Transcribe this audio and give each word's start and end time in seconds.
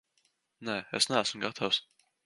Nē, 0.69 0.79
es 1.01 1.09
neesmu 1.13 1.45
gatavs. 1.47 1.85